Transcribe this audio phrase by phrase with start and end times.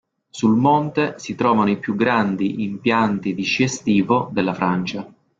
[0.31, 5.07] Sul monte si trovano i più grandi impianti di sci estivo della Francia.